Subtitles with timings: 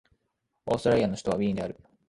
[0.65, 1.77] オーストリアの首都はウィーンである